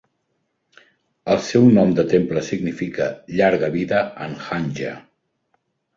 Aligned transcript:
El 1.33 1.43
seu 1.49 1.67
nom 1.75 1.93
de 1.99 2.07
temple 2.13 2.43
significa 2.47 3.11
"Llarga 3.35 3.73
Vida" 3.77 4.01
en 4.29 4.37
hanja. 4.49 4.99